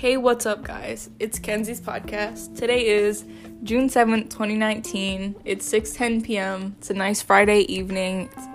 Hey, 0.00 0.16
what's 0.16 0.46
up, 0.46 0.62
guys? 0.62 1.10
It's 1.18 1.38
Kenzie's 1.38 1.78
podcast. 1.78 2.56
Today 2.56 2.86
is 2.86 3.26
June 3.62 3.90
7th, 3.90 4.30
2019. 4.30 5.36
It's 5.44 5.70
6:10 5.70 6.24
p.m. 6.24 6.74
It's 6.78 6.88
a 6.88 6.94
nice 6.94 7.20
Friday 7.20 7.70
evening. 7.70 8.30
It's 8.34 8.46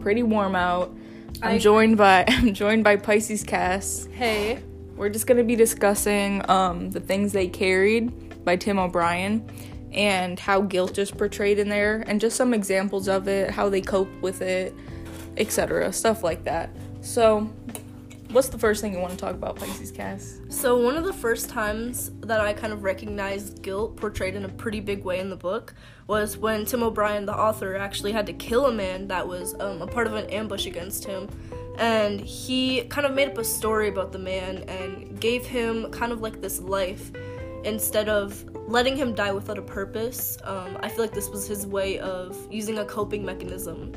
pretty 0.00 0.22
warm 0.22 0.54
out. 0.54 0.96
I'm 1.42 1.56
I- 1.56 1.58
joined 1.58 1.98
by 1.98 2.24
I'm 2.28 2.54
joined 2.54 2.84
by 2.84 2.96
Pisces 2.96 3.42
Cass. 3.42 4.08
Hey. 4.12 4.62
We're 4.96 5.10
just 5.10 5.26
going 5.26 5.36
to 5.36 5.44
be 5.44 5.56
discussing 5.56 6.42
um, 6.50 6.90
the 6.90 7.00
things 7.00 7.34
they 7.34 7.48
carried 7.48 8.42
by 8.42 8.56
Tim 8.56 8.78
O'Brien 8.78 9.46
and 9.92 10.40
how 10.40 10.62
guilt 10.62 10.96
is 10.96 11.10
portrayed 11.10 11.58
in 11.58 11.68
there 11.68 12.02
and 12.06 12.18
just 12.18 12.34
some 12.34 12.54
examples 12.54 13.08
of 13.08 13.28
it, 13.28 13.50
how 13.50 13.68
they 13.68 13.82
cope 13.82 14.08
with 14.22 14.40
it, 14.40 14.74
etc. 15.36 15.92
Stuff 15.92 16.24
like 16.24 16.44
that. 16.44 16.70
So, 17.02 17.52
what's 18.34 18.48
the 18.48 18.58
first 18.58 18.80
thing 18.80 18.92
you 18.92 18.98
want 18.98 19.12
to 19.12 19.16
talk 19.16 19.34
about, 19.34 19.54
Pisces 19.54 19.92
Cass? 19.92 20.40
So, 20.48 20.76
one 20.76 20.96
of 20.96 21.04
the 21.04 21.12
first 21.12 21.48
times 21.48 22.10
that 22.22 22.40
I 22.40 22.52
kind 22.52 22.72
of 22.72 22.82
recognized 22.82 23.62
guilt 23.62 23.96
portrayed 23.96 24.34
in 24.34 24.44
a 24.44 24.48
pretty 24.48 24.80
big 24.80 25.04
way 25.04 25.20
in 25.20 25.30
the 25.30 25.36
book 25.36 25.72
was 26.08 26.36
when 26.36 26.64
Tim 26.66 26.82
O'Brien, 26.82 27.26
the 27.26 27.34
author, 27.34 27.76
actually 27.76 28.10
had 28.10 28.26
to 28.26 28.32
kill 28.32 28.66
a 28.66 28.72
man 28.72 29.06
that 29.08 29.26
was 29.26 29.54
um, 29.60 29.80
a 29.80 29.86
part 29.86 30.08
of 30.08 30.14
an 30.14 30.28
ambush 30.30 30.66
against 30.66 31.04
him. 31.04 31.28
And 31.78 32.20
he 32.20 32.82
kind 32.84 33.06
of 33.06 33.14
made 33.14 33.28
up 33.28 33.38
a 33.38 33.44
story 33.44 33.88
about 33.88 34.12
the 34.12 34.18
man 34.18 34.58
and 34.68 35.18
gave 35.20 35.46
him 35.46 35.90
kind 35.92 36.12
of 36.12 36.20
like 36.20 36.40
this 36.40 36.60
life 36.60 37.12
instead 37.64 38.08
of 38.08 38.44
letting 38.68 38.96
him 38.96 39.14
die 39.14 39.32
without 39.32 39.58
a 39.58 39.62
purpose. 39.62 40.38
Um, 40.42 40.76
I 40.80 40.88
feel 40.88 41.04
like 41.04 41.14
this 41.14 41.30
was 41.30 41.46
his 41.46 41.66
way 41.66 41.98
of 42.00 42.36
using 42.50 42.78
a 42.78 42.84
coping 42.84 43.24
mechanism 43.24 43.92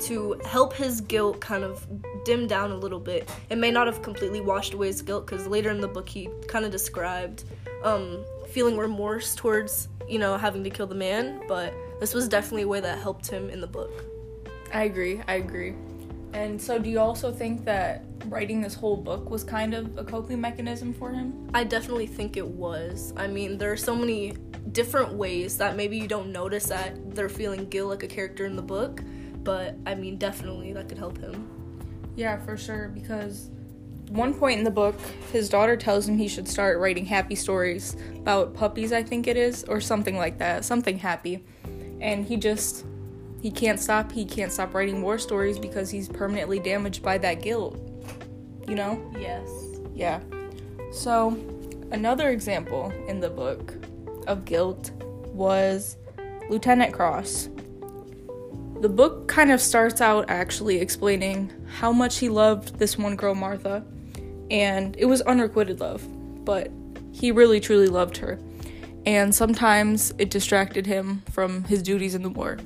to 0.00 0.40
help 0.44 0.72
his 0.72 1.00
guilt 1.00 1.40
kind 1.40 1.64
of 1.64 1.86
dim 2.24 2.46
down 2.46 2.70
a 2.70 2.76
little 2.76 3.00
bit. 3.00 3.28
It 3.50 3.58
may 3.58 3.70
not 3.70 3.86
have 3.86 4.02
completely 4.02 4.40
washed 4.40 4.74
away 4.74 4.88
his 4.88 5.02
guilt 5.02 5.26
because 5.26 5.46
later 5.46 5.70
in 5.70 5.80
the 5.80 5.88
book 5.88 6.08
he 6.08 6.28
kind 6.48 6.64
of 6.64 6.70
described 6.70 7.44
um, 7.82 8.24
feeling 8.48 8.76
remorse 8.76 9.34
towards, 9.34 9.88
you 10.08 10.18
know, 10.18 10.36
having 10.36 10.64
to 10.64 10.70
kill 10.70 10.86
the 10.86 10.94
man, 10.94 11.42
but 11.48 11.74
this 12.00 12.14
was 12.14 12.28
definitely 12.28 12.62
a 12.62 12.68
way 12.68 12.80
that 12.80 12.98
helped 12.98 13.26
him 13.26 13.50
in 13.50 13.60
the 13.60 13.66
book. 13.66 14.04
I 14.72 14.84
agree. 14.84 15.20
I 15.26 15.34
agree. 15.34 15.74
And 16.32 16.60
so, 16.60 16.78
do 16.78 16.90
you 16.90 16.98
also 16.98 17.32
think 17.32 17.64
that 17.64 18.04
writing 18.26 18.60
this 18.60 18.74
whole 18.74 18.96
book 18.96 19.30
was 19.30 19.42
kind 19.42 19.72
of 19.72 19.96
a 19.96 20.04
coping 20.04 20.40
mechanism 20.40 20.92
for 20.92 21.10
him? 21.10 21.48
I 21.54 21.64
definitely 21.64 22.06
think 22.06 22.36
it 22.36 22.46
was. 22.46 23.14
I 23.16 23.26
mean, 23.26 23.56
there 23.56 23.72
are 23.72 23.76
so 23.76 23.94
many 23.94 24.34
different 24.72 25.14
ways 25.14 25.56
that 25.58 25.76
maybe 25.76 25.96
you 25.96 26.06
don't 26.06 26.32
notice 26.32 26.66
that 26.66 27.14
they're 27.14 27.30
feeling 27.30 27.66
guilt 27.70 27.88
like 27.88 28.02
a 28.02 28.06
character 28.06 28.44
in 28.44 28.56
the 28.56 28.62
book, 28.62 29.02
but 29.46 29.76
I 29.86 29.94
mean, 29.94 30.18
definitely 30.18 30.72
that 30.74 30.88
could 30.88 30.98
help 30.98 31.16
him. 31.18 31.48
Yeah, 32.16 32.36
for 32.44 32.56
sure. 32.56 32.88
Because 32.88 33.48
one 34.08 34.34
point 34.34 34.58
in 34.58 34.64
the 34.64 34.70
book, 34.70 34.98
his 35.32 35.48
daughter 35.48 35.76
tells 35.76 36.08
him 36.08 36.18
he 36.18 36.28
should 36.28 36.48
start 36.48 36.78
writing 36.78 37.06
happy 37.06 37.36
stories 37.36 37.96
about 38.16 38.54
puppies, 38.54 38.92
I 38.92 39.02
think 39.02 39.28
it 39.28 39.36
is, 39.36 39.64
or 39.64 39.80
something 39.80 40.16
like 40.16 40.38
that, 40.38 40.64
something 40.64 40.98
happy. 40.98 41.44
And 42.00 42.26
he 42.26 42.36
just 42.36 42.84
he 43.40 43.50
can't 43.52 43.78
stop. 43.78 44.10
He 44.10 44.24
can't 44.24 44.50
stop 44.50 44.74
writing 44.74 45.00
war 45.00 45.16
stories 45.16 45.58
because 45.58 45.90
he's 45.90 46.08
permanently 46.08 46.58
damaged 46.58 47.02
by 47.02 47.16
that 47.18 47.40
guilt. 47.40 47.78
You 48.66 48.74
know? 48.74 49.12
Yes. 49.16 49.48
Yeah. 49.94 50.20
So, 50.90 51.38
another 51.92 52.30
example 52.30 52.92
in 53.06 53.20
the 53.20 53.30
book 53.30 53.74
of 54.26 54.44
guilt 54.44 54.90
was 55.26 55.96
Lieutenant 56.50 56.92
Cross. 56.92 57.50
The 58.80 58.90
book 58.90 59.26
kind 59.26 59.50
of 59.50 59.60
starts 59.60 60.02
out 60.02 60.26
actually 60.28 60.80
explaining 60.80 61.50
how 61.78 61.92
much 61.92 62.18
he 62.18 62.28
loved 62.28 62.78
this 62.78 62.98
one 62.98 63.16
girl, 63.16 63.34
Martha, 63.34 63.82
and 64.50 64.94
it 64.98 65.06
was 65.06 65.22
unrequited 65.22 65.80
love, 65.80 66.06
but 66.44 66.70
he 67.10 67.32
really 67.32 67.58
truly 67.58 67.86
loved 67.86 68.18
her. 68.18 68.38
And 69.06 69.34
sometimes 69.34 70.12
it 70.18 70.30
distracted 70.30 70.86
him 70.86 71.22
from 71.30 71.64
his 71.64 71.82
duties 71.82 72.14
in 72.14 72.22
the 72.22 72.28
war. 72.28 72.58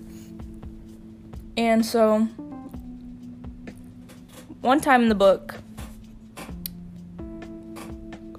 And 1.56 1.86
so, 1.86 2.26
one 4.62 4.80
time 4.80 5.02
in 5.02 5.08
the 5.08 5.14
book, 5.14 5.54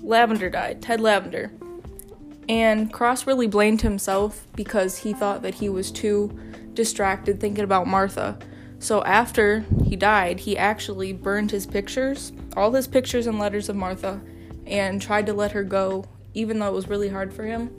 Lavender 0.01 0.49
died, 0.49 0.81
Ted 0.81 0.99
Lavender. 0.99 1.51
And 2.49 2.91
Cross 2.91 3.27
really 3.27 3.47
blamed 3.47 3.81
himself 3.81 4.45
because 4.55 4.97
he 4.97 5.13
thought 5.13 5.41
that 5.43 5.55
he 5.55 5.69
was 5.69 5.91
too 5.91 6.37
distracted 6.73 7.39
thinking 7.39 7.63
about 7.63 7.87
Martha. 7.87 8.37
So 8.79 9.03
after 9.03 9.63
he 9.85 9.95
died, 9.95 10.39
he 10.39 10.57
actually 10.57 11.13
burned 11.13 11.51
his 11.51 11.67
pictures, 11.67 12.31
all 12.57 12.71
his 12.71 12.87
pictures 12.87 13.27
and 13.27 13.37
letters 13.37 13.69
of 13.69 13.75
Martha, 13.75 14.19
and 14.65 15.01
tried 15.01 15.27
to 15.27 15.33
let 15.33 15.51
her 15.51 15.63
go, 15.63 16.05
even 16.33 16.59
though 16.59 16.67
it 16.67 16.73
was 16.73 16.87
really 16.87 17.09
hard 17.09 17.33
for 17.33 17.43
him. 17.43 17.75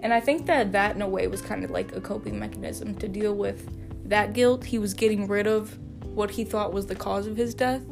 And 0.00 0.14
I 0.14 0.20
think 0.20 0.46
that 0.46 0.72
that, 0.72 0.96
in 0.96 1.02
a 1.02 1.08
way, 1.08 1.26
was 1.26 1.42
kind 1.42 1.64
of 1.64 1.70
like 1.70 1.94
a 1.94 2.00
coping 2.00 2.38
mechanism 2.38 2.94
to 2.96 3.08
deal 3.08 3.34
with 3.34 3.68
that 4.08 4.32
guilt. 4.32 4.64
He 4.64 4.78
was 4.78 4.94
getting 4.94 5.26
rid 5.26 5.46
of 5.46 5.76
what 6.04 6.30
he 6.30 6.44
thought 6.44 6.72
was 6.72 6.86
the 6.86 6.94
cause 6.94 7.26
of 7.26 7.36
his 7.36 7.54
death. 7.54 7.82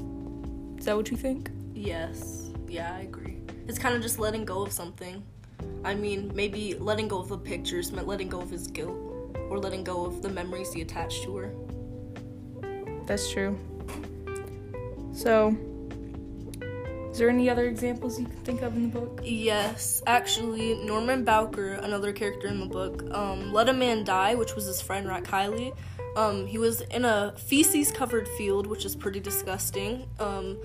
Is 0.78 0.86
that 0.86 0.96
what 0.96 1.10
you 1.10 1.16
think? 1.16 1.50
Yes. 1.74 2.50
Yeah, 2.68 2.94
I 2.94 3.00
agree. 3.00 3.38
It's 3.68 3.78
kind 3.78 3.94
of 3.94 4.02
just 4.02 4.18
letting 4.18 4.44
go 4.44 4.62
of 4.62 4.72
something. 4.72 5.22
I 5.84 5.94
mean, 5.94 6.32
maybe 6.34 6.74
letting 6.74 7.08
go 7.08 7.18
of 7.18 7.28
the 7.28 7.38
pictures 7.38 7.92
meant 7.92 8.08
letting 8.08 8.28
go 8.28 8.40
of 8.40 8.50
his 8.50 8.66
guilt, 8.66 8.96
or 9.50 9.58
letting 9.58 9.84
go 9.84 10.04
of 10.04 10.22
the 10.22 10.28
memories 10.28 10.72
he 10.72 10.82
attached 10.82 11.22
to 11.24 11.36
her. 11.36 11.52
That's 13.06 13.30
true. 13.30 13.56
So, 15.12 15.56
is 17.10 17.18
there 17.18 17.30
any 17.30 17.48
other 17.48 17.66
examples 17.66 18.20
you 18.20 18.26
can 18.26 18.36
think 18.38 18.62
of 18.62 18.76
in 18.76 18.90
the 18.90 19.00
book? 19.00 19.20
Yes, 19.24 20.02
actually, 20.06 20.84
Norman 20.84 21.24
Bowker, 21.24 21.72
another 21.74 22.12
character 22.12 22.48
in 22.48 22.60
the 22.60 22.66
book, 22.66 23.04
um, 23.14 23.52
let 23.52 23.68
a 23.68 23.72
man 23.72 24.04
die, 24.04 24.34
which 24.34 24.54
was 24.54 24.66
his 24.66 24.82
friend 24.82 25.06
Rat 25.06 25.24
Kiley. 25.24 25.74
Um, 26.16 26.46
he 26.46 26.58
was 26.58 26.80
in 26.80 27.04
a 27.04 27.32
feces 27.38 27.90
covered 27.92 28.28
field, 28.28 28.66
which 28.66 28.84
is 28.84 28.96
pretty 28.96 29.20
disgusting. 29.20 30.06
Um, 30.18 30.58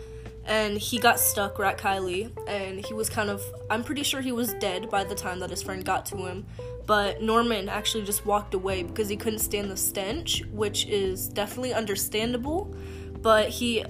and 0.46 0.78
he 0.78 0.97
got 0.97 1.19
stuck, 1.19 1.59
Rat 1.59 1.78
Kiley 1.78 2.31
and 2.47 2.84
he 2.84 2.94
was 2.94 3.09
kind 3.09 3.29
of, 3.29 3.44
I'm 3.69 3.84
pretty 3.84 4.03
sure 4.03 4.22
he 4.22 4.31
was 4.31 4.53
dead 4.56 4.90
by 4.90 5.03
the 5.03 5.16
time 5.16 5.40
that 5.40 5.50
his 5.50 5.62
friend 5.62 5.85
got 5.85 6.06
to 6.07 6.18
him. 6.18 6.46
But 6.88 7.22
Norman 7.22 7.69
actually 7.69 8.03
just 8.03 8.25
walked 8.25 8.53
away 8.53 8.84
because 8.84 9.07
he 9.07 9.16
couldn't 9.16 9.40
stand 9.40 9.69
the 9.69 9.78
stench, 9.78 10.44
which 10.52 10.88
is 10.88 11.28
definitely 11.28 11.74
understandable. 11.74 12.75
But 13.22 13.50
he 13.50 13.85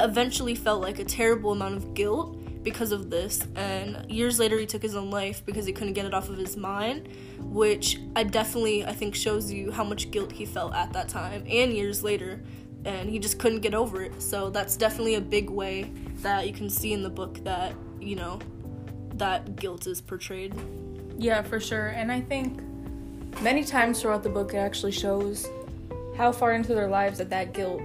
eventually 0.00 0.54
felt 0.54 0.80
like 0.80 0.98
a 0.98 1.04
terrible 1.04 1.52
amount 1.52 1.76
of 1.76 1.94
guilt 1.94 2.38
because 2.62 2.92
of 2.92 3.10
this 3.10 3.46
and 3.56 4.10
years 4.10 4.38
later 4.38 4.58
he 4.58 4.66
took 4.66 4.82
his 4.82 4.94
own 4.94 5.10
life 5.10 5.44
because 5.46 5.64
he 5.64 5.72
couldn't 5.72 5.92
get 5.94 6.04
it 6.04 6.12
off 6.12 6.28
of 6.28 6.36
his 6.36 6.56
mind 6.56 7.08
which 7.38 7.98
i 8.16 8.22
definitely 8.22 8.84
i 8.84 8.92
think 8.92 9.14
shows 9.14 9.50
you 9.50 9.70
how 9.70 9.84
much 9.84 10.10
guilt 10.10 10.30
he 10.30 10.44
felt 10.44 10.74
at 10.74 10.92
that 10.92 11.08
time 11.08 11.44
and 11.48 11.72
years 11.72 12.02
later 12.02 12.40
and 12.84 13.08
he 13.10 13.18
just 13.18 13.38
couldn't 13.38 13.60
get 13.60 13.74
over 13.74 14.02
it 14.02 14.22
so 14.22 14.50
that's 14.50 14.76
definitely 14.76 15.16
a 15.16 15.20
big 15.20 15.50
way 15.50 15.90
that 16.22 16.46
you 16.46 16.52
can 16.52 16.70
see 16.70 16.92
in 16.92 17.02
the 17.02 17.10
book 17.10 17.42
that 17.44 17.74
you 18.00 18.14
know 18.14 18.38
that 19.14 19.56
guilt 19.56 19.86
is 19.86 20.00
portrayed 20.00 20.54
Yeah, 21.18 21.42
for 21.42 21.58
sure. 21.58 21.88
And 21.88 22.12
I 22.12 22.20
think 22.20 22.60
many 23.42 23.64
times 23.64 24.00
throughout 24.00 24.22
the 24.22 24.28
book, 24.28 24.54
it 24.54 24.58
actually 24.58 24.92
shows 24.92 25.48
how 26.16 26.30
far 26.30 26.52
into 26.52 26.74
their 26.74 26.88
lives 26.88 27.18
that 27.18 27.28
that 27.30 27.52
guilt 27.52 27.82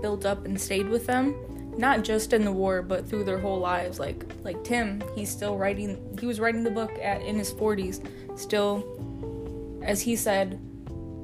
built 0.00 0.24
up 0.24 0.44
and 0.44 0.58
stayed 0.58 0.88
with 0.88 1.06
them. 1.06 1.34
Not 1.76 2.04
just 2.04 2.32
in 2.32 2.44
the 2.44 2.52
war, 2.52 2.82
but 2.82 3.08
through 3.08 3.24
their 3.24 3.38
whole 3.38 3.58
lives. 3.58 3.98
Like 3.98 4.24
like 4.44 4.62
Tim, 4.64 5.02
he's 5.14 5.30
still 5.30 5.56
writing. 5.56 6.16
He 6.20 6.26
was 6.26 6.40
writing 6.40 6.62
the 6.62 6.70
book 6.70 6.92
at 7.02 7.22
in 7.22 7.36
his 7.36 7.50
forties, 7.50 8.00
still, 8.36 9.80
as 9.82 10.00
he 10.00 10.16
said, 10.16 10.60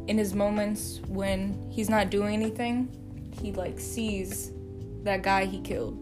in 0.07 0.19
his 0.19 0.35
moments 0.35 1.01
when 1.09 1.71
he's 1.71 1.89
not 1.89 2.11
doing 2.11 2.35
anything, 2.35 2.89
he 3.41 3.53
like 3.53 3.79
sees 3.81 4.53
that 5.03 5.23
guy 5.23 5.45
he 5.45 5.61
killed, 5.61 5.99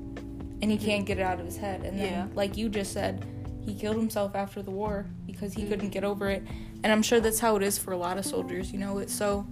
and 0.62 0.70
he 0.70 0.78
can't 0.78 1.04
get 1.06 1.18
it 1.18 1.22
out 1.22 1.40
of 1.40 1.46
his 1.46 1.56
head. 1.56 1.82
And 1.84 1.98
then, 1.98 2.12
Yeah. 2.12 2.26
like 2.34 2.56
you 2.56 2.68
just 2.68 2.92
said, 2.92 3.24
he 3.64 3.74
killed 3.74 3.96
himself 3.96 4.34
after 4.34 4.62
the 4.62 4.70
war 4.70 5.06
because 5.26 5.52
he 5.54 5.64
couldn't 5.66 5.90
get 5.90 6.04
over 6.04 6.28
it. 6.30 6.42
And 6.82 6.92
I'm 6.92 7.02
sure 7.02 7.20
that's 7.20 7.38
how 7.40 7.56
it 7.56 7.62
is 7.62 7.78
for 7.78 7.92
a 7.92 7.96
lot 7.96 8.18
of 8.18 8.24
soldiers, 8.26 8.72
you 8.72 8.78
know, 8.78 8.98
it's 8.98 9.12
so 9.14 9.46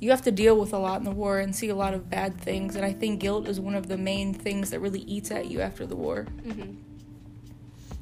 you 0.00 0.10
have 0.10 0.22
to 0.22 0.30
deal 0.30 0.56
with 0.58 0.72
a 0.72 0.78
lot 0.78 0.98
in 0.98 1.04
the 1.04 1.10
war 1.10 1.38
and 1.40 1.54
see 1.56 1.68
a 1.70 1.74
lot 1.74 1.92
of 1.92 2.08
bad 2.08 2.40
things 2.40 2.76
and 2.76 2.84
I 2.84 2.92
think 2.92 3.18
guilt 3.18 3.48
is 3.48 3.58
one 3.58 3.74
of 3.74 3.88
the 3.88 3.96
main 3.98 4.32
things 4.32 4.70
that 4.70 4.78
really 4.78 5.00
eats 5.00 5.32
at 5.32 5.50
you 5.50 5.60
after 5.60 5.86
the 5.86 5.96
war. 5.96 6.26
mm-hmm. 6.46 6.74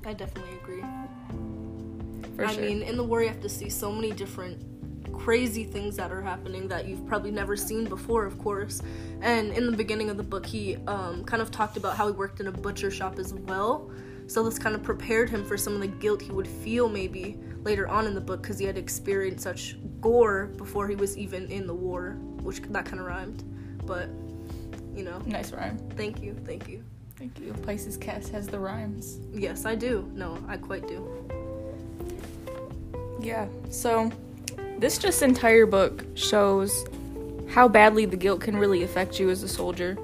i 0.07 0.13
definitely 0.13 0.53
agree 0.63 0.85
For 2.37 2.45
I 2.45 2.53
sure. 2.53 2.63
mean, 2.65 2.83
in 2.83 2.97
the 2.99 3.03
war, 3.05 3.23
you 3.23 3.29
have 3.29 3.41
to 3.41 3.49
see 3.49 3.71
so 3.71 3.91
many 3.91 4.13
different 4.13 4.63
crazy 5.13 5.65
things 5.65 5.97
that 5.97 6.11
are 6.11 6.23
happening 6.23 6.69
that 6.69 6.87
you've 6.87 7.07
probably 7.07 7.31
never 7.31 7.57
seen 7.57 7.85
before, 7.85 8.25
of 8.25 8.39
course. 8.39 8.83
And 9.21 9.53
in 9.53 9.71
the 9.71 9.77
beginning 9.77 10.11
of 10.11 10.17
the 10.17 10.23
book, 10.23 10.47
he 10.47 10.77
um, 10.87 11.25
kind 11.25 11.43
of 11.43 11.51
talked 11.51 11.77
about 11.77 11.97
how 11.97 12.07
he 12.07 12.13
worked 12.13 12.41
in 12.41 12.47
a 12.47 12.53
butcher 12.53 12.91
shop 12.91 13.19
as 13.19 13.35
well. 13.35 13.91
So 14.27 14.43
this 14.43 14.59
kind 14.59 14.75
of 14.75 14.83
prepared 14.83 15.31
him 15.31 15.45
for 15.45 15.57
some 15.57 15.75
of 15.75 15.81
the 15.81 15.87
guilt 15.87 16.21
he 16.21 16.33
would 16.33 16.49
feel 16.49 16.89
maybe 16.89 17.39
later 17.63 17.87
on 17.89 18.07
in 18.07 18.15
the 18.15 18.21
book 18.21 18.43
because 18.43 18.59
he 18.59 18.65
had 18.65 18.77
experienced 18.77 19.45
such 19.45 19.77
gore 20.01 20.47
before 20.57 20.89
he 20.89 20.97
was 20.97 21.17
even 21.17 21.51
in 21.51 21.67
the 21.67 21.75
war, 21.75 22.17
which 22.43 22.61
that 22.63 22.85
kind 22.85 23.01
of 23.01 23.07
rhymed. 23.07 23.45
But, 23.87 24.09
you 24.95 25.05
know, 25.05 25.19
nice 25.27 25.53
rhyme. 25.53 25.79
thank 25.97 26.23
you, 26.23 26.35
thank 26.45 26.69
you. 26.69 26.83
Thank 27.17 27.41
you. 27.41 27.55
Pisces 27.65 27.97
Cast 27.97 28.31
has 28.33 28.47
the 28.47 28.59
rhymes. 28.59 29.21
Yes, 29.33 29.65
I 29.65 29.75
do. 29.75 30.11
No, 30.15 30.39
I 30.49 30.59
quite 30.59 30.87
do. 30.87 31.09
Yeah. 33.21 33.47
So, 33.71 34.13
this 34.79 34.99
just 34.99 35.23
entire 35.23 35.67
book 35.67 36.05
shows 36.15 36.87
how 37.49 37.69
badly 37.69 38.05
the 38.05 38.17
guilt 38.17 38.41
can 38.41 38.57
really 38.57 38.83
affect 38.83 39.19
you 39.19 39.31
as 39.31 39.43
a 39.43 39.49
soldier, 39.49 39.97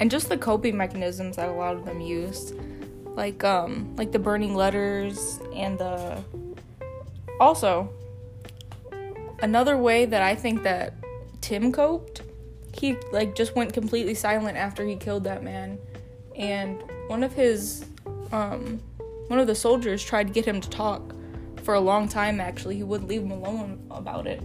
and 0.00 0.10
just 0.10 0.28
the 0.28 0.36
coping 0.36 0.76
mechanisms 0.76 1.36
that 1.36 1.48
a 1.48 1.52
lot 1.52 1.76
of 1.76 1.84
them 1.84 2.00
used, 2.00 2.54
like 3.16 3.44
um, 3.44 3.94
like 3.96 4.12
the 4.12 4.18
burning 4.18 4.54
letters 4.54 5.38
and 5.54 5.78
the. 5.78 6.22
Also, 7.38 7.90
another 9.40 9.76
way 9.76 10.04
that 10.04 10.22
I 10.22 10.34
think 10.34 10.62
that 10.64 10.94
Tim 11.40 11.72
coped, 11.72 12.22
he 12.74 12.96
like 13.12 13.34
just 13.34 13.54
went 13.54 13.72
completely 13.72 14.14
silent 14.14 14.56
after 14.56 14.84
he 14.84 14.96
killed 14.96 15.24
that 15.24 15.42
man, 15.42 15.78
and 16.36 16.82
one 17.06 17.22
of 17.22 17.32
his 17.32 17.84
um, 18.32 18.80
one 19.28 19.38
of 19.38 19.46
the 19.46 19.54
soldiers 19.54 20.02
tried 20.02 20.26
to 20.26 20.32
get 20.32 20.44
him 20.44 20.60
to 20.60 20.68
talk 20.68 21.14
for 21.70 21.74
a 21.74 21.80
long 21.80 22.08
time 22.08 22.40
actually 22.40 22.74
he 22.74 22.82
wouldn't 22.82 23.08
leave 23.08 23.22
him 23.22 23.30
alone 23.30 23.78
about 23.92 24.26
it. 24.26 24.40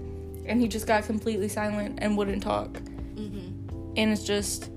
And 0.46 0.62
he 0.62 0.68
just 0.68 0.86
got 0.86 1.06
completely 1.06 1.48
silent 1.48 1.98
and 2.00 2.16
wouldn't 2.16 2.44
talk. 2.44 2.70
Mm-hmm. 3.16 3.94
and 3.98 4.12
it's 4.12 4.24
just 4.24 4.70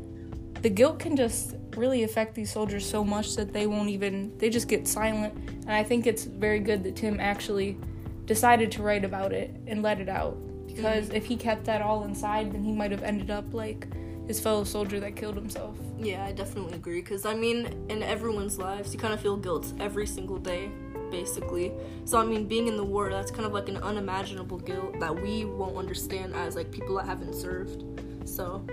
the 0.62 0.70
guilt 0.70 0.98
can 0.98 1.14
just 1.14 1.56
really 1.76 2.04
affect 2.04 2.34
these 2.34 2.50
soldiers 2.50 2.88
so 2.88 3.04
much 3.04 3.36
that 3.36 3.52
they 3.52 3.66
won't 3.66 3.90
even 3.90 4.32
they 4.38 4.48
just 4.48 4.66
get 4.66 4.88
silent. 4.88 5.34
And 5.66 5.72
i 5.72 5.84
think 5.84 6.06
it's 6.06 6.24
very 6.24 6.58
good 6.58 6.82
that 6.84 6.96
tim 6.96 7.20
actually 7.20 7.76
decided 8.24 8.72
to 8.72 8.82
write 8.82 9.04
about 9.04 9.34
it 9.34 9.54
and 9.66 9.82
let 9.82 10.00
it 10.00 10.08
out. 10.08 10.38
Because 10.66 11.10
if 11.10 11.26
he 11.26 11.36
kept 11.36 11.66
that 11.66 11.82
all 11.82 12.04
inside 12.04 12.50
then 12.50 12.64
he 12.64 12.72
might 12.72 12.92
have 12.92 13.02
ended 13.02 13.30
up 13.30 13.52
like 13.52 13.86
his 14.28 14.38
fellow 14.38 14.62
soldier 14.62 15.00
that 15.00 15.16
killed 15.16 15.36
himself. 15.36 15.76
Yeah, 15.98 16.24
I 16.24 16.32
definitely 16.32 16.74
agree. 16.74 17.00
Because, 17.00 17.24
I 17.24 17.34
mean, 17.34 17.86
in 17.88 18.02
everyone's 18.02 18.58
lives, 18.58 18.92
you 18.92 19.00
kind 19.00 19.14
of 19.14 19.20
feel 19.20 19.38
guilt 19.38 19.72
every 19.80 20.06
single 20.06 20.36
day, 20.36 20.70
basically. 21.10 21.72
So, 22.04 22.18
I 22.18 22.24
mean, 22.24 22.46
being 22.46 22.68
in 22.68 22.76
the 22.76 22.84
war, 22.84 23.10
that's 23.10 23.30
kind 23.30 23.44
of 23.44 23.52
like 23.52 23.68
an 23.68 23.78
unimaginable 23.78 24.58
guilt 24.58 24.98
that 25.00 25.14
we 25.14 25.44
won't 25.44 25.76
understand 25.76 26.34
as, 26.34 26.56
like, 26.56 26.70
people 26.70 26.96
that 26.96 27.06
haven't 27.06 27.34
served. 27.34 27.84
So, 28.24 28.64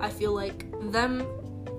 I 0.00 0.10
feel 0.10 0.32
like 0.32 0.66
them 0.92 1.26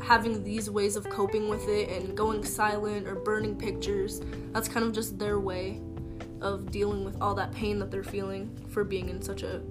having 0.02 0.44
these 0.44 0.70
ways 0.70 0.96
of 0.96 1.10
coping 1.10 1.48
with 1.48 1.68
it 1.68 1.90
and 1.90 2.16
going 2.16 2.44
silent 2.44 3.08
or 3.08 3.16
burning 3.16 3.56
pictures, 3.56 4.22
that's 4.52 4.68
kind 4.68 4.86
of 4.86 4.92
just 4.92 5.18
their 5.18 5.40
way 5.40 5.82
of 6.42 6.72
dealing 6.72 7.06
with 7.06 7.22
all 7.22 7.34
that 7.36 7.52
pain 7.54 7.80
that 7.80 7.90
they're 7.90 8.04
feeling 8.04 8.54
for 8.70 8.84
being 8.84 9.10
in 9.10 9.22
such 9.22 9.44
a 9.44 9.62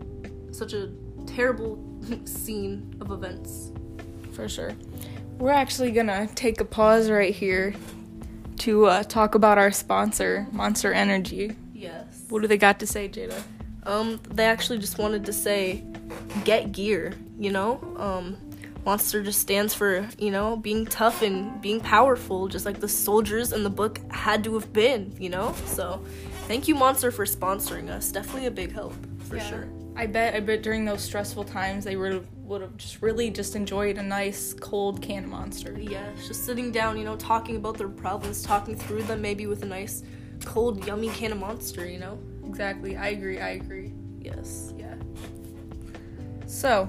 such 0.50 0.72
a 0.72 0.90
terrible 1.26 1.78
scene 2.24 2.94
of 3.00 3.10
events. 3.10 3.72
For 4.32 4.48
sure. 4.48 4.72
We're 5.38 5.50
actually 5.50 5.90
gonna 5.90 6.28
take 6.34 6.60
a 6.60 6.64
pause 6.64 7.10
right 7.10 7.34
here 7.34 7.74
to 8.62 8.86
uh, 8.86 9.02
talk 9.02 9.34
about 9.34 9.58
our 9.58 9.72
sponsor, 9.72 10.46
Monster 10.52 10.92
Energy. 10.92 11.56
Yes. 11.74 12.24
What 12.28 12.42
do 12.42 12.48
they 12.48 12.56
got 12.56 12.78
to 12.78 12.86
say, 12.86 13.08
Jada? 13.08 13.42
Um, 13.84 14.20
they 14.30 14.44
actually 14.44 14.78
just 14.78 14.98
wanted 14.98 15.26
to 15.26 15.32
say, 15.32 15.82
get 16.44 16.70
gear, 16.70 17.12
you 17.40 17.50
know? 17.50 17.80
Um, 17.96 18.36
Monster 18.86 19.20
just 19.24 19.40
stands 19.40 19.74
for, 19.74 20.08
you 20.16 20.30
know, 20.30 20.56
being 20.56 20.86
tough 20.86 21.22
and 21.22 21.60
being 21.60 21.80
powerful, 21.80 22.46
just 22.46 22.64
like 22.64 22.78
the 22.78 22.88
soldiers 22.88 23.52
in 23.52 23.64
the 23.64 23.70
book 23.70 23.98
had 24.12 24.44
to 24.44 24.54
have 24.54 24.72
been, 24.72 25.12
you 25.18 25.28
know? 25.28 25.56
So, 25.66 26.00
thank 26.46 26.68
you, 26.68 26.76
Monster, 26.76 27.10
for 27.10 27.24
sponsoring 27.24 27.90
us. 27.90 28.12
Definitely 28.12 28.46
a 28.46 28.52
big 28.52 28.70
help, 28.70 28.94
for 29.28 29.40
sure. 29.40 29.68
I 29.96 30.06
bet. 30.06 30.34
I 30.34 30.40
bet 30.40 30.62
during 30.62 30.84
those 30.84 31.02
stressful 31.02 31.44
times, 31.44 31.84
they 31.84 31.96
would 31.96 32.26
would 32.52 32.60
have 32.60 32.76
just 32.76 33.00
really 33.00 33.30
just 33.30 33.56
enjoyed 33.56 33.96
a 33.96 34.02
nice 34.02 34.52
cold 34.52 35.00
can 35.00 35.24
of 35.24 35.30
Monster. 35.30 35.76
Yeah, 35.80 36.04
just 36.26 36.44
sitting 36.44 36.70
down, 36.70 36.98
you 36.98 37.04
know, 37.04 37.16
talking 37.16 37.56
about 37.56 37.78
their 37.78 37.88
problems, 37.88 38.42
talking 38.42 38.76
through 38.76 39.04
them, 39.04 39.22
maybe 39.22 39.46
with 39.46 39.62
a 39.62 39.66
nice, 39.66 40.02
cold, 40.44 40.86
yummy 40.86 41.08
can 41.08 41.32
of 41.32 41.38
Monster, 41.38 41.88
you 41.88 41.98
know? 41.98 42.18
Exactly. 42.46 42.96
I 42.96 43.08
agree. 43.08 43.40
I 43.40 43.50
agree. 43.50 43.94
Yes. 44.20 44.74
Yeah. 44.76 44.94
So, 46.46 46.88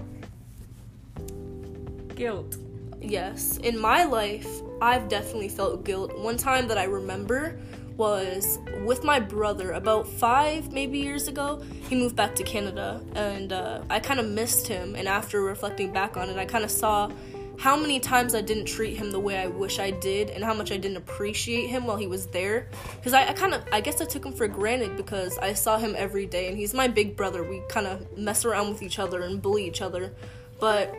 guilt. 2.16 2.58
Yes. 3.02 3.58
In 3.58 3.80
my 3.80 4.04
life, 4.04 4.62
I've 4.84 5.08
definitely 5.08 5.48
felt 5.48 5.86
guilt. 5.86 6.20
One 6.20 6.36
time 6.36 6.68
that 6.68 6.78
I 6.78 6.84
remember 6.84 7.58
was 7.96 8.60
with 8.84 9.06
my 9.06 9.18
brother 9.18 9.72
about 9.72 10.06
five 10.06 10.74
maybe 10.74 11.00
years 11.00 11.30
ago. 11.30 11.64
He 11.88 11.96
moved 11.96 12.18
back 12.18 12.36
to 12.36 12.44
canada 12.44 13.02
and 13.16 13.54
uh, 13.54 13.84
i 13.90 14.02
kind 14.02 14.20
of 14.20 14.28
missed 14.28 14.68
him. 14.68 14.96
And 14.96 15.08
after 15.08 15.42
reflecting 15.42 15.94
back 15.94 16.18
on 16.18 16.30
it 16.30 16.36
i 16.38 16.44
kind 16.44 16.66
of 16.66 16.72
saw 16.72 17.10
how 17.58 17.78
many 17.78 17.98
times 18.02 18.36
i 18.36 18.42
didn't 18.42 18.66
treat 18.66 18.98
him 18.98 19.10
the 19.12 19.20
way 19.22 19.38
i 19.38 19.48
wish 19.48 19.80
i 19.80 19.90
did 19.90 20.32
and 20.32 20.44
how 20.44 20.54
much 20.54 20.70
i 20.72 20.76
didn't 20.76 20.98
appreciate 20.98 21.68
him 21.68 21.86
while 21.86 21.96
he 21.96 22.08
was 22.08 22.26
there. 22.28 22.68
Because 22.96 23.14
I, 23.14 23.30
I 23.30 23.34
kind 23.34 23.54
of 23.54 23.64
i 23.72 23.80
guess 23.80 24.02
i 24.02 24.06
took 24.06 24.26
him 24.26 24.34
for 24.34 24.50
granted 24.50 24.98
because 24.98 25.38
i 25.38 25.54
saw 25.54 25.78
him 25.78 25.96
every 25.98 26.26
day 26.26 26.50
and 26.50 26.58
he's 26.58 26.74
my 26.74 26.90
big 26.90 27.16
brother. 27.16 27.42
We 27.42 27.62
kind 27.70 27.88
of 27.88 28.18
mess 28.18 28.44
around 28.44 28.68
with 28.68 28.82
each 28.82 29.00
other 29.00 29.22
and 29.22 29.42
bully 29.42 29.66
each 29.66 29.82
other. 29.82 30.14
But 30.60 30.94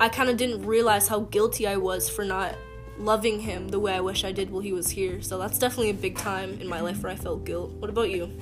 i 0.00 0.08
kind 0.08 0.30
of 0.30 0.38
didn't 0.38 0.64
realize 0.64 1.08
how 1.08 1.20
guilty 1.20 1.66
i 1.66 1.76
was 1.76 2.08
for 2.08 2.24
not 2.24 2.54
loving 2.98 3.40
him 3.40 3.68
the 3.68 3.78
way 3.78 3.94
I 3.94 4.00
wish 4.00 4.24
I 4.24 4.32
did 4.32 4.50
while 4.50 4.62
he 4.62 4.72
was 4.72 4.90
here. 4.90 5.20
So 5.22 5.38
that's 5.38 5.58
definitely 5.58 5.90
a 5.90 5.94
big 5.94 6.16
time 6.16 6.58
in 6.60 6.68
my 6.68 6.80
life 6.80 7.02
where 7.02 7.12
I 7.12 7.16
felt 7.16 7.44
guilt. 7.44 7.70
What 7.72 7.90
about 7.90 8.10
you? 8.10 8.32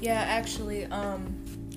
Yeah, 0.00 0.20
actually, 0.20 0.84
um, 0.86 1.34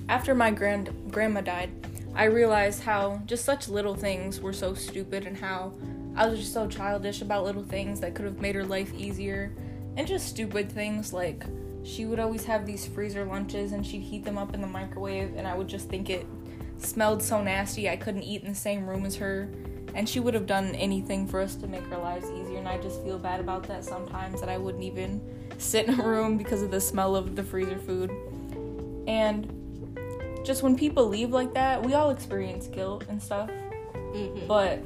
after 0.10 0.36
my 0.36 0.52
grand 0.52 1.12
grandma 1.12 1.42
died, 1.42 1.72
I 2.14 2.26
realized 2.26 2.84
how 2.84 3.22
just 3.26 3.46
such 3.46 3.70
little 3.70 3.96
things 3.96 4.42
were 4.42 4.54
so 4.54 4.74
stupid 4.74 5.26
and 5.26 5.38
how 5.38 5.74
I 6.16 6.28
was 6.28 6.40
just 6.40 6.54
so 6.54 6.68
childish 6.68 7.22
about 7.22 7.46
little 7.46 7.64
things 7.64 8.02
that 8.02 8.16
could 8.16 8.26
have 8.26 8.42
made 8.42 8.56
her 8.56 8.66
life 8.66 8.94
easier. 8.94 9.56
And 9.98 10.08
just 10.08 10.28
stupid 10.28 10.72
things 10.72 11.14
like 11.14 11.44
she 11.84 12.06
would 12.06 12.20
always 12.20 12.44
have 12.46 12.66
these 12.66 12.86
freezer 12.86 13.26
lunches 13.26 13.72
and 13.72 13.86
she'd 13.86 14.02
heat 14.02 14.24
them 14.24 14.38
up 14.38 14.54
in 14.54 14.62
the 14.62 14.68
microwave 14.68 15.34
and 15.36 15.48
I 15.48 15.56
would 15.56 15.68
just 15.68 15.90
think 15.90 16.10
it 16.10 16.26
smelled 16.78 17.24
so 17.24 17.42
nasty 17.42 17.90
I 17.90 17.96
couldn't 17.96 18.24
eat 18.24 18.44
in 18.44 18.50
the 18.50 18.56
same 18.56 18.88
room 18.88 19.06
as 19.06 19.16
her. 19.16 19.50
And 19.94 20.08
she 20.08 20.20
would 20.20 20.34
have 20.34 20.46
done 20.48 20.74
anything 20.76 21.28
for 21.28 21.42
us 21.42 21.56
to 21.58 21.68
make 21.68 21.84
our 21.92 22.00
lives 22.02 22.30
easier 22.32 22.58
and 22.60 22.68
I 22.68 22.78
just 22.78 23.04
feel 23.04 23.18
bad 23.20 23.40
about 23.40 23.64
that 23.64 23.84
sometimes 23.84 24.40
that 24.40 24.50
I 24.50 24.58
wouldn't 24.58 24.84
even 24.84 25.22
sit 25.58 25.88
in 25.88 26.00
a 26.00 26.04
room 26.08 26.38
because 26.38 26.62
of 26.62 26.72
the 26.72 26.80
smell 26.82 27.16
of 27.16 27.36
the 27.36 27.44
freezer 27.44 27.78
food. 27.78 28.10
And 29.08 29.48
just 30.46 30.64
when 30.64 30.76
people 30.78 31.08
leave 31.08 31.32
like 31.32 31.54
that, 31.54 31.84
we 31.86 31.94
all 31.94 32.10
experience 32.10 32.68
guilt 32.68 33.06
and 33.10 33.22
stuff. 33.22 33.50
Mm-hmm. 33.94 34.48
But 34.48 34.80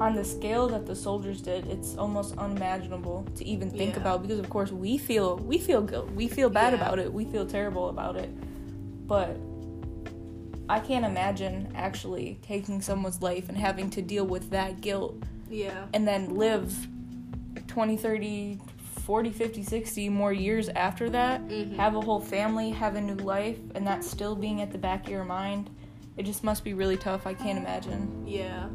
on 0.00 0.14
the 0.16 0.24
scale 0.24 0.66
that 0.68 0.86
the 0.86 0.96
soldiers 0.96 1.40
did, 1.40 1.66
it's 1.68 1.96
almost 1.96 2.36
unimaginable 2.38 3.26
to 3.36 3.44
even 3.44 3.70
think 3.70 3.94
Yeah. 3.94 4.00
about 4.00 4.22
because 4.22 4.38
of 4.40 4.48
course 4.50 4.72
we 4.72 4.98
feel 4.98 5.36
we 5.36 5.58
feel 5.58 5.82
guilt. 5.82 6.10
We 6.12 6.26
feel 6.26 6.50
bad 6.50 6.72
Yeah. 6.72 6.80
about 6.80 6.98
it. 6.98 7.12
We 7.12 7.24
feel 7.26 7.46
terrible 7.46 7.88
about 7.90 8.16
it. 8.16 8.30
But 9.06 9.36
I 10.68 10.80
can't 10.80 11.04
imagine 11.04 11.72
actually 11.74 12.38
taking 12.42 12.80
someone's 12.80 13.20
life 13.20 13.48
and 13.48 13.58
having 13.58 13.90
to 13.90 14.02
deal 14.02 14.26
with 14.26 14.50
that 14.50 14.80
guilt 14.80 15.22
Yeah. 15.50 15.86
and 15.92 16.08
then 16.08 16.36
live 16.36 16.88
20, 17.66 17.96
30, 17.96 18.60
40, 19.02 19.30
50, 19.30 19.62
60 19.62 20.08
more 20.08 20.32
years 20.32 20.68
after 20.70 21.10
that, 21.10 21.46
mm-hmm. 21.46 21.76
have 21.76 21.94
a 21.94 22.00
whole 22.00 22.20
family, 22.20 22.70
have 22.70 22.96
a 22.96 23.00
new 23.00 23.16
life, 23.16 23.58
and 23.74 23.86
that 23.86 24.02
still 24.02 24.34
being 24.34 24.62
at 24.62 24.72
the 24.72 24.78
back 24.78 25.04
of 25.04 25.10
your 25.10 25.24
mind. 25.24 25.68
It 26.16 26.22
just 26.22 26.44
must 26.44 26.64
be 26.64 26.74
really 26.74 26.96
tough. 26.96 27.26
I 27.26 27.34
can't 27.34 27.58
imagine. 27.58 28.24
Yeah. 28.26 28.68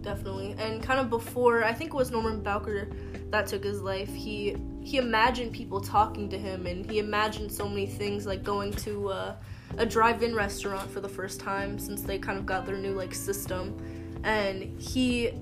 Definitely. 0.00 0.56
And 0.58 0.82
kind 0.82 0.98
of 0.98 1.08
before, 1.10 1.62
I 1.64 1.72
think 1.72 1.90
it 1.94 1.96
was 1.96 2.10
Norman 2.10 2.42
Bowker 2.42 2.88
that 3.30 3.46
took 3.46 3.62
his 3.62 3.80
life. 3.80 4.12
He 4.12 4.56
he 4.82 4.96
imagined 4.98 5.52
people 5.52 5.80
talking 5.80 6.28
to 6.30 6.38
him, 6.38 6.66
and 6.66 6.90
he 6.90 6.98
imagined 6.98 7.52
so 7.52 7.68
many 7.68 7.86
things 7.86 8.26
like 8.26 8.42
going 8.42 8.72
to 8.72 9.10
uh, 9.10 9.36
a 9.78 9.86
drive-in 9.86 10.34
restaurant 10.34 10.90
for 10.90 11.00
the 11.00 11.08
first 11.08 11.40
time 11.40 11.78
since 11.78 12.02
they 12.02 12.18
kind 12.18 12.38
of 12.38 12.46
got 12.46 12.66
their 12.66 12.76
new 12.76 12.92
like 12.92 13.14
system, 13.14 13.76
and 14.24 14.80
he 14.80 15.32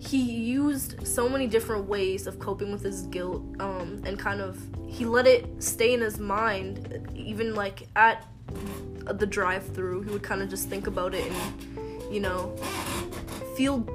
he 0.00 0.18
used 0.18 1.06
so 1.06 1.28
many 1.28 1.46
different 1.46 1.86
ways 1.86 2.26
of 2.26 2.38
coping 2.38 2.72
with 2.72 2.82
his 2.82 3.02
guilt 3.08 3.42
um, 3.60 4.00
and 4.06 4.18
kind 4.18 4.40
of 4.40 4.58
he 4.86 5.04
let 5.04 5.26
it 5.26 5.62
stay 5.62 5.92
in 5.92 6.00
his 6.00 6.18
mind 6.18 7.06
even 7.14 7.54
like 7.54 7.86
at 7.96 8.26
the 9.04 9.26
drive 9.26 9.66
through 9.74 10.00
he 10.02 10.10
would 10.10 10.22
kind 10.22 10.40
of 10.40 10.48
just 10.48 10.70
think 10.70 10.86
about 10.86 11.14
it 11.14 11.30
and 11.30 12.12
you 12.12 12.18
know 12.18 12.56
feel 13.56 13.86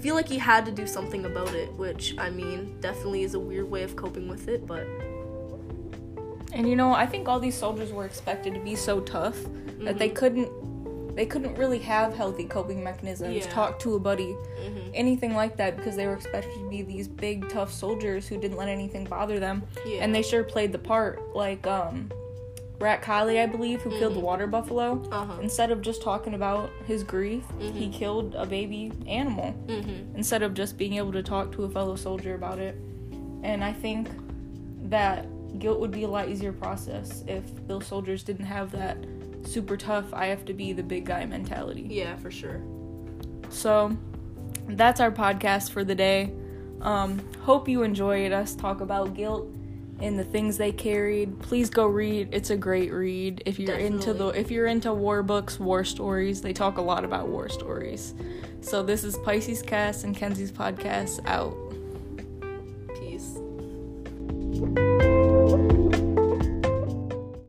feel 0.00 0.14
like 0.14 0.28
he 0.28 0.38
had 0.38 0.64
to 0.64 0.70
do 0.70 0.86
something 0.86 1.24
about 1.24 1.52
it 1.54 1.72
which 1.72 2.16
i 2.18 2.30
mean 2.30 2.78
definitely 2.80 3.24
is 3.24 3.34
a 3.34 3.40
weird 3.40 3.68
way 3.68 3.82
of 3.82 3.96
coping 3.96 4.28
with 4.28 4.46
it 4.46 4.64
but 4.64 4.86
And 6.56 6.68
you 6.68 6.74
know, 6.74 6.92
I 6.92 7.06
think 7.06 7.28
all 7.28 7.38
these 7.38 7.54
soldiers 7.54 7.92
were 7.92 8.04
expected 8.06 8.54
to 8.54 8.60
be 8.60 8.74
so 8.74 9.00
tough 9.00 9.36
that 9.80 9.98
they 9.98 10.08
couldn't 10.08 10.50
they 11.14 11.24
couldn't 11.24 11.56
really 11.56 11.78
have 11.78 12.14
healthy 12.14 12.44
coping 12.44 12.84
mechanisms, 12.84 13.34
Yeah. 13.34 13.48
talk 13.50 13.78
to 13.78 13.94
a 13.94 13.98
buddy, 13.98 14.36
Mhm. 14.60 14.90
anything 14.92 15.34
like 15.34 15.56
that 15.56 15.74
because 15.78 15.96
they 15.96 16.06
were 16.06 16.12
expected 16.12 16.52
to 16.58 16.68
be 16.68 16.82
these 16.82 17.08
big 17.08 17.48
tough 17.48 17.72
soldiers 17.72 18.28
who 18.28 18.36
didn't 18.36 18.58
let 18.58 18.68
anything 18.68 19.04
bother 19.04 19.40
them. 19.40 19.62
Yeah. 19.86 20.00
And 20.04 20.14
they 20.14 20.20
sure 20.20 20.44
played 20.44 20.72
the 20.72 20.78
part 20.78 21.34
like 21.34 21.66
um 21.66 22.10
Rat 22.78 23.00
Kiley, 23.02 23.42
I 23.42 23.46
believe, 23.46 23.80
who 23.80 23.88
killed 23.98 24.12
the 24.14 24.20
water 24.20 24.46
buffalo. 24.46 25.02
Uh-huh. 25.10 25.40
Instead 25.40 25.70
of 25.70 25.80
just 25.80 26.02
talking 26.02 26.34
about 26.34 26.68
his 26.86 27.02
grief, 27.02 27.44
Mm-hmm. 27.58 27.78
he 27.78 27.88
killed 27.88 28.34
a 28.34 28.44
baby 28.44 28.92
animal. 29.06 29.54
Mhm. 29.68 30.14
Instead 30.14 30.42
of 30.42 30.52
just 30.52 30.76
being 30.76 30.94
able 30.94 31.12
to 31.12 31.22
talk 31.22 31.50
to 31.52 31.64
a 31.64 31.68
fellow 31.70 31.96
soldier 31.96 32.34
about 32.34 32.58
it. 32.58 32.76
And 33.42 33.64
I 33.64 33.72
think 33.72 34.10
that 34.90 35.24
guilt 35.58 35.80
would 35.80 35.90
be 35.90 36.04
a 36.04 36.08
lot 36.08 36.28
easier 36.28 36.52
process 36.52 37.24
if 37.26 37.44
those 37.66 37.86
soldiers 37.86 38.22
didn't 38.22 38.46
have 38.46 38.70
that 38.72 38.96
super 39.44 39.76
tough, 39.76 40.12
I 40.12 40.26
have 40.26 40.44
to 40.46 40.52
be 40.52 40.72
the 40.72 40.82
big 40.82 41.06
guy 41.06 41.24
mentality. 41.24 41.86
Yeah, 41.88 42.16
for 42.16 42.30
sure. 42.30 42.60
So 43.48 43.96
that's 44.68 45.00
our 45.00 45.10
podcast 45.10 45.70
for 45.70 45.84
the 45.84 45.94
day. 45.94 46.32
Um, 46.80 47.22
hope 47.42 47.68
you 47.68 47.82
enjoyed 47.82 48.32
us 48.32 48.54
talk 48.54 48.80
about 48.80 49.14
guilt 49.14 49.48
and 50.00 50.18
the 50.18 50.24
things 50.24 50.58
they 50.58 50.72
carried. 50.72 51.38
Please 51.40 51.70
go 51.70 51.86
read. 51.86 52.28
It's 52.32 52.50
a 52.50 52.56
great 52.56 52.92
read. 52.92 53.42
If 53.46 53.58
you're 53.58 53.78
into 53.78 54.12
the 54.12 54.28
if 54.28 54.50
you're 54.50 54.66
into 54.66 54.92
war 54.92 55.22
books, 55.22 55.58
war 55.58 55.84
stories, 55.84 56.42
they 56.42 56.52
talk 56.52 56.76
a 56.76 56.82
lot 56.82 57.04
about 57.04 57.28
war 57.28 57.48
stories. 57.48 58.14
So 58.60 58.82
this 58.82 59.04
is 59.04 59.16
Pisces 59.18 59.62
Cast 59.62 60.04
and 60.04 60.14
Kenzie's 60.14 60.52
podcast 60.52 61.24
out. 61.26 61.65